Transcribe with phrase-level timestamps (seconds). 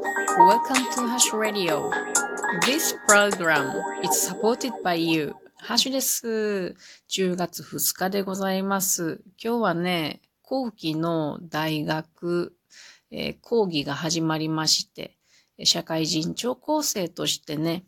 [0.00, 1.90] Welcome to Hash Radio.
[2.64, 5.34] This program is supported by you.
[5.56, 6.74] ハッシュです。
[7.10, 9.20] 10月2日でございます。
[9.42, 12.54] 今日はね、後期の大学、
[13.10, 15.18] えー、講義が始まりまして、
[15.64, 17.84] 社会人聴講生としてね、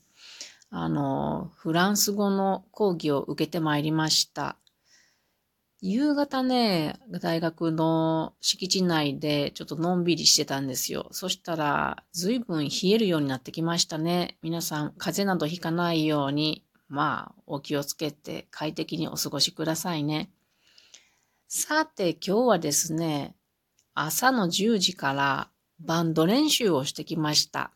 [0.71, 4.59] あの、フランス語の講義を受けてまいりました。
[5.85, 11.09] 夕方ね、大学の敷地内でちょっとのんびりしてたんですよ。
[11.11, 14.39] そしたら、随分冷えるようになってきましたね。
[14.43, 20.31] 皆さん、風邪などひかないように、まあ、お気をつけて快適にお過ごしくださいね。
[21.49, 23.35] さて、今日はですね、
[23.93, 27.73] 朝の10時からバンド練習をしてきました。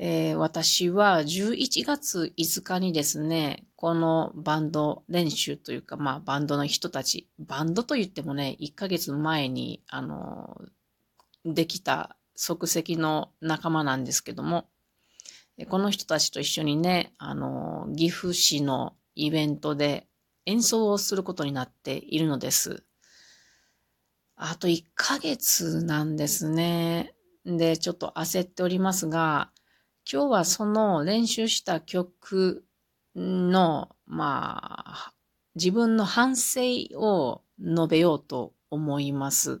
[0.00, 10.56] えー、私は11月5日にですね、このバンド練習というか、まあバンドの人たち、バンドと言ってもね、1ヶ月前に、あの、
[11.44, 14.68] できた即席の仲間なんですけども、
[15.68, 20.06] この人たちと一緒にね、あの、岐阜市のイベントで
[20.46, 22.84] 演奏をすることになっているのです。
[24.36, 27.14] あと1ヶ月なんですね。
[27.44, 29.50] で、ちょっと焦っておりますが、
[30.10, 32.64] 今日はその練習した曲
[33.14, 35.12] の、まあ、
[35.54, 36.60] 自分の反省
[36.94, 39.60] を述べようと思います。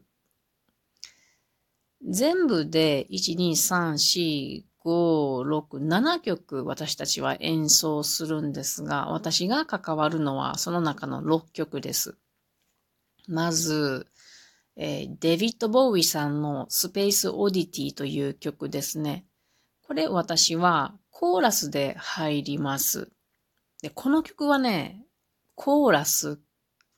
[2.08, 12.16] 全部で1、2、3、4、5、6、7曲私たちは演奏するんですが、私が関わるのはその中の6曲です。
[13.26, 14.06] まず、
[14.76, 19.27] えー、デビッド・ボーイさんのスペース・オディティという曲ですね。
[19.88, 23.10] これ私はコーラスで入ります。
[23.80, 25.06] で、この曲はね、
[25.54, 26.38] コーラス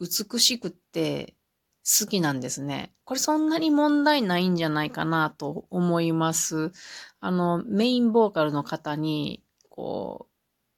[0.00, 1.36] 美しくって
[1.84, 2.92] 好きなんですね。
[3.04, 6.72] これそんなに問題ないんじゃないかなと思います。
[7.20, 10.26] あの、メインボーカルの方に、こ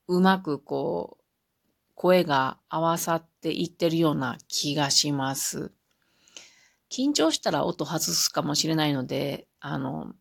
[0.06, 1.24] う、うまくこう、
[1.94, 5.72] 声が合わさっていってるような気がします。
[6.90, 10.12] 緊張したら音外すかもしれないので、あの、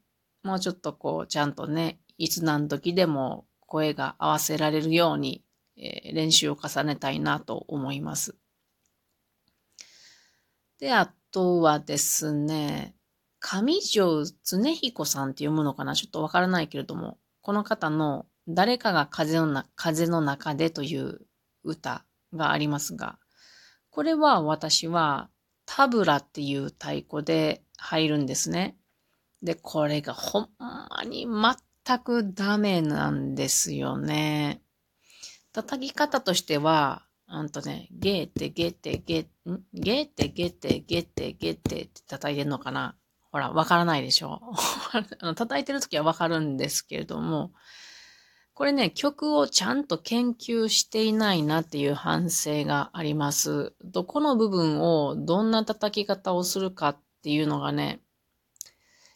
[0.43, 5.43] もうちょっとこう、ちゃんとね、いつ何時でも声が合わせられるように、
[5.77, 8.35] えー、練習を重ねたいなと思います。
[10.79, 12.95] で、あとはですね、
[13.39, 15.95] 上条常彦さんって読むのかな？
[15.95, 21.21] ちょっとわからないけれども、この方の誰かが風のな風の中でという
[21.63, 23.17] 歌がありますが、
[23.89, 25.29] これは私は
[25.65, 28.75] タブラっていう太鼓で入るんですね。
[29.41, 31.25] で、これがほんまに
[31.85, 34.61] 全くダメなんですよね。
[35.53, 39.63] 叩き方としては、あんとね、ゲーテゲーテゲー、ん？
[39.73, 42.95] ゲーテゲーテゲーテゲーテって叩いてんのかな？
[43.31, 44.41] ほら、わからないでしょ？
[45.35, 47.51] 叩いてるときはわかるんですけれども、
[48.53, 53.73] これね、曲をちゃんと研究していないなっていう反省があります。
[53.83, 58.01] どこの部分をどんな叩き方をするかっていうのがね、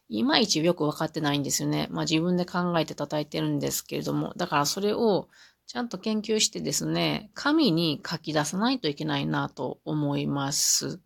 [0.09, 1.88] いまいちよくわかってないんですよね。
[1.91, 5.27] まあ自分で考えて叩いてるんですけれども、だからそれを
[5.67, 10.99] ちゃんと研究してですね、紙に書き出さないといけないなと思います。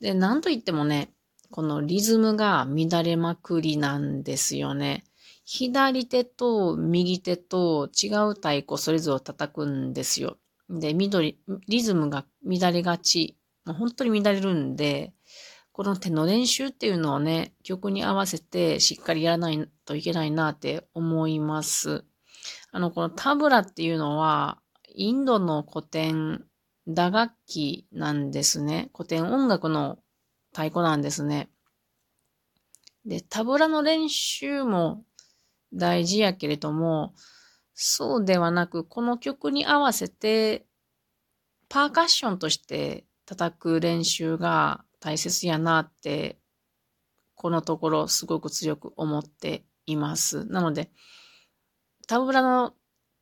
[0.00, 1.12] で、なんといってもね、
[1.50, 5.04] このリズムが乱れまくりなんですよね。
[5.44, 10.36] 左手と右手と違う太鼓それぞれ叩くんですよ。
[10.68, 13.36] で、緑、リズムが乱れがち。
[13.64, 15.12] もう本当に乱れるんで、
[15.72, 22.04] この手の練習っていうのをね、曲に合わせてしっかりやらないといけないなって思います。
[22.72, 24.60] あの、このタブラっていうのは、
[24.94, 26.44] インドの古典
[26.86, 28.90] 打楽器なんですね。
[28.94, 29.98] 古典音楽の
[30.52, 31.50] 太鼓なんですね。
[33.04, 35.04] で、タブラの練習も
[35.72, 37.14] 大事やけれども、
[37.74, 40.66] そうではなく、この曲に合わせて、
[41.68, 46.38] パーカッションとして叩く練習が大切やなって、
[47.34, 50.44] このところすごく強く思っています。
[50.44, 50.90] なので、
[52.06, 52.74] タブラの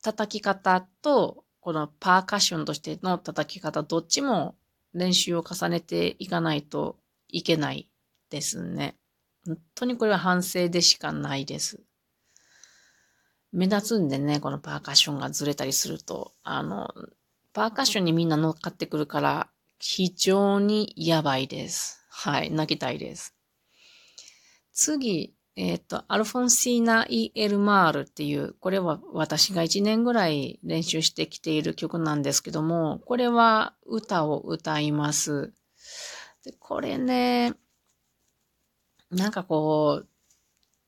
[0.03, 4.57] 叩き方と、このパーカッションとしての叩き方、どっちも
[4.93, 6.99] 練習を重ねていかないと
[7.29, 7.89] いけない
[8.31, 8.97] ですね。
[9.47, 11.81] 本当にこれは反省でしかないです。
[13.53, 16.93] 目立つんでね、このパーカッションがずれたりすると、あの、
[17.53, 19.49] パーカッションにみんな乗っかってくるから、
[19.79, 22.05] 非常にやばいです。
[22.11, 23.35] はい、泣きたいです。
[24.73, 35.53] 次、えっ、ー、と、アルフォンシーナ・イ・エルマールっていう、これは私が1年ぐらい練習してきている曲なんですけども、これは歌を歌います。
[36.45, 37.55] でこれね、
[39.11, 40.09] なんかこう、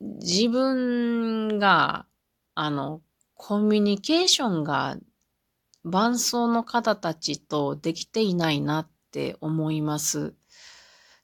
[0.01, 2.07] 自分が、
[2.55, 3.03] あの、
[3.35, 4.97] コミュニケーションが
[5.85, 10.35] 伴奏の方たちとできていないなって思います。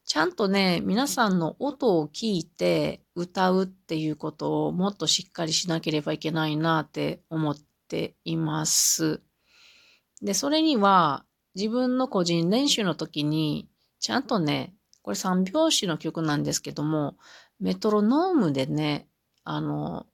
[0.07, 7.57] ちゃんとね、皆さんの音を聞いて歌うっていうことをもっとしっかりしなければいけないなって思っ
[7.89, 9.21] ています。
[10.23, 11.25] で、それには
[11.55, 13.69] 自分の個人練習の時に
[13.99, 17.17] ちゃんとね、これ三拍子の曲なんですけども、
[17.59, 19.09] メトロノームでね、
[19.45, 20.07] あの、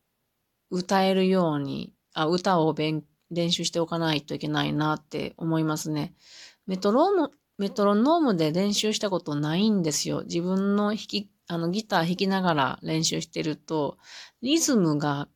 [0.70, 6.14] 歌えるように、あ歌を勉強練習しておかないといけないなって思いますね。
[6.66, 10.22] メトローム、メトロノームで練習したことないんですよ。
[10.24, 13.98] 自分の弾き、あのギター弾きながら練習してると、
[14.42, 15.28] リズムが、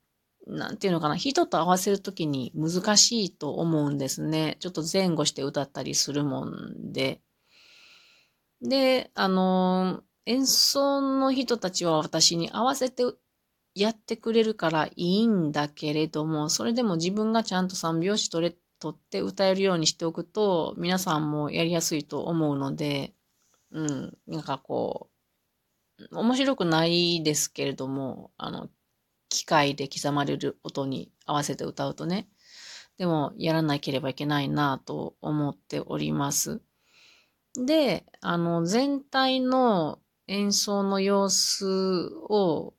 [0.47, 4.57] なんていうのかな、人と合わせるときに難しいと思うんですね。
[4.61, 7.21] ちょっと前後して歌ったりするもんで。
[8.63, 13.05] で、あの、演奏の人たちは私に合わせて
[13.77, 23.15] やってくれるからいいんだけれども、それでも自分がちゃんと三拍子取れ、取って歌えるようにしておくと、皆さんもやりやすいと思うので、
[23.73, 25.11] うん、なんかこ
[25.99, 28.71] う、面白くないですけれども、あの、
[29.29, 32.31] 機械で刻まれる音に合わせて歌うとね、
[32.97, 36.63] でもやらなければいけないなと思っております。
[37.55, 41.67] で、あの、全体の演奏の様子
[42.31, 42.73] を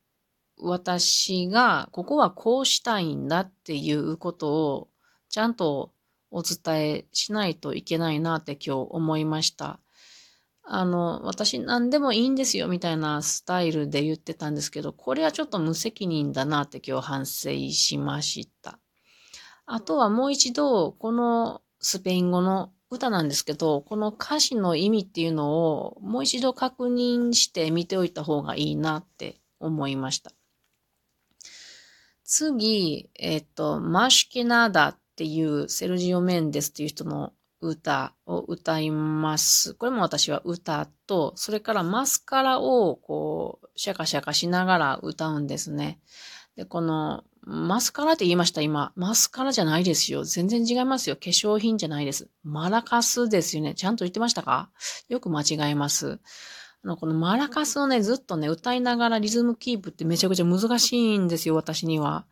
[0.59, 4.89] 私が、ここはこうしたいんだっていうことを
[5.29, 5.91] ちゃんと
[6.31, 9.79] お伝えしないといけないなって今日思いました。
[10.63, 18.79] あの、私何でもいいんですよみたいなスタイルで言ってたんですけど、これはちょっと無責任だなって今日反省しました。
[19.65, 30.36] あとはもう一度、このスペイン語の歌なんですけど、この歌詞の意味っていうのをもう一度確認して見ておいた方がいいなって思いました。
[32.27, 37.31] 次、えっ、と、マシュケナダっていうセルジオ・メンデスっていう人の
[37.61, 39.73] 歌を歌います。
[39.75, 45.99] これも私は歌と、それからマスカラをこう、シャカシャカしながら歌うんですね。
[46.57, 48.91] で、このマスカラって言いました、今。
[48.97, 50.25] マスカラじゃないですよ。
[50.25, 51.15] 全然違いますよ。
[51.15, 52.29] 化粧品じゃないです。
[52.43, 53.73] マラカスですよね。
[53.73, 54.69] ちゃんと言ってましたか？
[55.07, 56.19] よく間違えます。
[56.83, 62.25] あの、このマラカスをね、ずっとね、歌いながらリズムキープってめちゃくちゃ難しいんですよ、私には。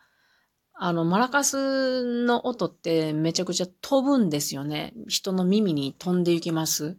[0.73, 4.93] あの、マラカスの音ってめちゃくちゃ飛ぶんですよね。
[5.07, 6.97] 人の耳に飛んでいきます。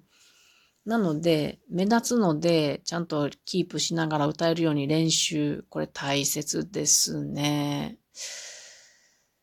[0.87, 7.99] なので、目立つので、ちゃんとキープしながら歌えるように練習、これ大切ですね。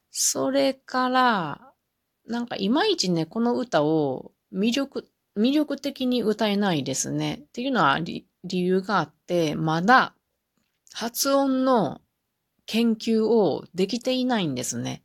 [0.09, 1.73] それから、
[2.25, 5.05] なんかいまいちね、この歌を魅力、
[5.37, 7.39] 魅力的に歌えないですね。
[7.41, 10.13] っていうのは理由があって、まだ
[10.93, 12.01] 発音の
[12.65, 15.03] 研究をできていないんですね。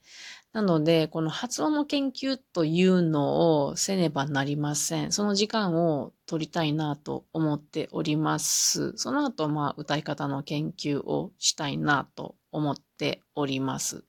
[0.52, 5.12] なので、この発音の研究というのをせねばなりません。
[5.12, 8.96] その時間を取りたいなと思っております。
[8.96, 14.07] その後、まあ、歌い方の研究をしたいなと思っております。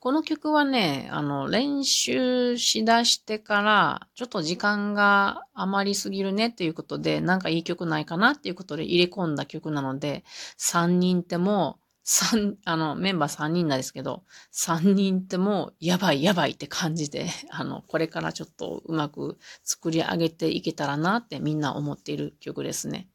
[0.00, 10.24] この曲はね、あの、練習しだしてから、ちょっと時間が余りすぎるねっていうことで、なんかいい曲ないかなっていうことで入れ込んだ曲なので、
[10.58, 23.10] 3人っても、三、あの、メンバー3人なんですけど、3人っても、やばいやばいって感じで、 あの、これからちょっとうまく作り上げていけたらなってみんな思っている曲ですね。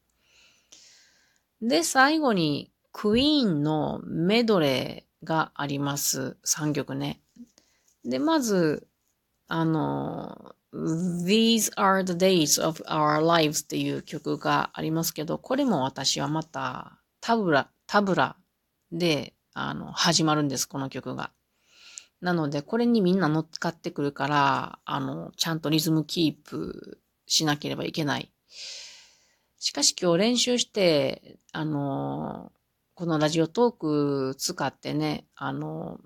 [1.64, 6.38] で、最後に、クイーンのメドレーがあります。
[6.46, 7.22] 3曲ね。
[8.06, 8.88] で、まず、
[9.48, 18.36] あの、These are the days of our lives っていう曲がありますけど、これも私はまたタブラ、タブラ
[18.92, 21.32] で、あの、始まるんです、この曲が。
[22.22, 28.32] なので、これにみんな乗っかってくるから、あの、ちゃんとリズムキープしなければいけない。
[29.60, 32.52] しかし今日練習して、あの、
[32.96, 33.76] このラジオトー
[34.32, 36.00] ク使ってね、あの、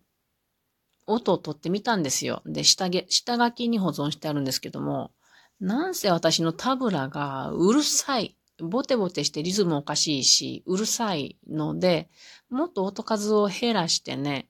[1.05, 2.41] 音を取ってみたんですよ。
[2.47, 5.11] で、下げ下書きに保存してあるんですけども、
[5.59, 8.35] なんせ私のタブラがうるさい。
[8.57, 12.09] ボテボテしてリズムおかしいし、うるさいので、
[12.49, 14.49] もっと音数を減らしてね、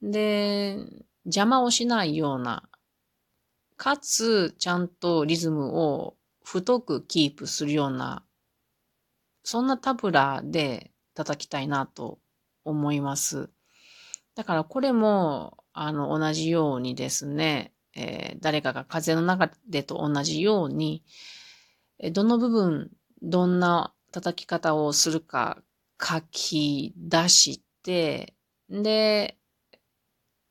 [0.00, 0.78] で、
[1.26, 2.68] 邪魔をしないような、
[3.76, 8.24] かつ、ちゃんとリズムを太くキープするような、
[9.44, 12.20] そんなタブラで叩きたいなと
[12.64, 13.50] 思います。
[14.36, 21.02] だからこれも、あの、同じようにですね、えー、誰かが風の中でと同じように、
[22.12, 22.90] どの部分、
[23.22, 25.62] どんな叩き方をするか
[26.00, 28.34] 書き出して、
[28.68, 29.38] で、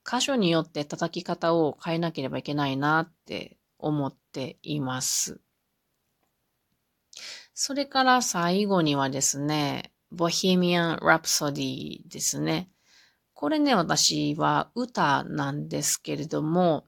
[0.04, 5.40] 箇所によって叩き方を変えなければいけないなって思っています。
[7.54, 12.70] それから最後にはですね、ボヘミアン・ラプソディですね。
[13.34, 16.88] これね、私は歌なんですけれども、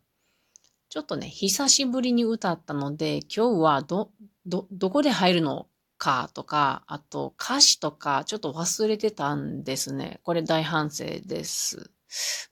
[0.89, 4.11] ちょっとね、久しぶりに歌ったので、今日はど、
[4.45, 5.67] ど、どこで入るの
[5.97, 10.21] かとか、あと歌詞とかちょっと忘れてたんですね。
[10.23, 11.91] これ大反省です。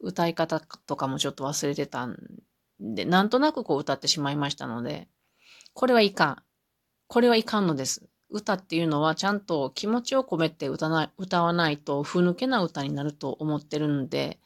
[0.01, 2.17] 歌い方とかもちょっと忘れてたん
[2.81, 5.07] で、なんとなくこう歌ってしまいましたので、
[5.73, 6.43] これはいかん。
[7.07, 8.09] これはいかんのです。
[8.29, 14.39] 歌っていうのはちゃんと気持ちを込めて歌な歌わないとふぬけな歌になると思ってるんで、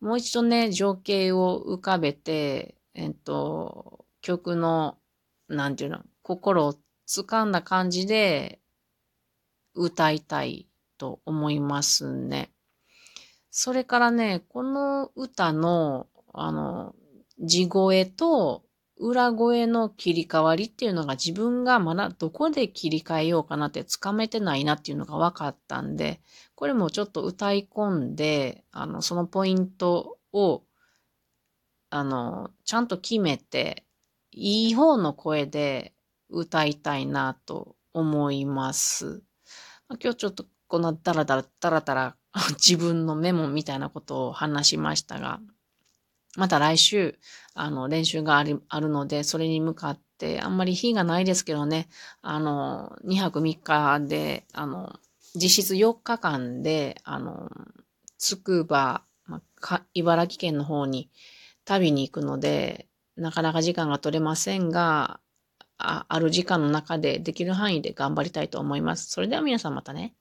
[0.00, 4.98] もう一度ね、情景を浮かべて、えっと、曲の、
[5.48, 6.74] なんていうの、心を
[7.08, 8.60] 掴んだ感じで
[9.74, 12.50] 歌いたいと思いますね。
[13.50, 16.94] それからね、この歌の、あの、
[17.40, 18.62] 地声と
[18.98, 26.20] 裏声の切り替わりっていうのが自分がまだどこで切り替えようかなってつかめてないなっていうのが分かったんで、
[26.54, 30.64] これもちょっと歌い込んで、あの、そのポイントを、
[31.90, 33.86] あの、ちゃんと決めて、
[34.32, 35.94] いい方の声で
[36.28, 39.22] 歌いたいなと思います。
[40.02, 42.16] 今日ちょっとこんなダラダラダラダラ
[42.60, 45.40] 自分のメモみたいなことを話しましたが、
[46.38, 47.18] また来週、
[47.54, 51.88] あの、練習があり、あるので、それに向かって、あんまり日がないですけどね、
[52.22, 54.98] あの、2泊3日で、あの、
[55.34, 57.50] 実質4日間で、あの、
[58.18, 61.10] つくば、まあ、茨城県の方に
[61.64, 65.20] 旅に行くので、なかなか時間が取れませんが、
[65.78, 69.10] あある時間の中でできる範囲で頑張りたいと思います。
[69.10, 70.14] それでは皆さんまたね。